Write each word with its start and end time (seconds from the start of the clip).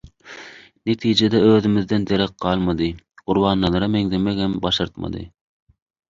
netijede 0.85 1.37
özümizden 1.55 2.05
derek 2.07 2.39
galmady, 2.41 2.91
Gurbannazara 3.25 3.89
meňzemegem 3.97 4.61
başartmady. 4.63 5.27